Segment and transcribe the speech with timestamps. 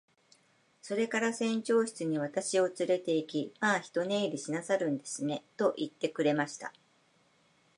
[0.81, 6.73] それから船長室に私をつれて行き、「まあ一寝入りしなさるんですね。」と言ってくれました。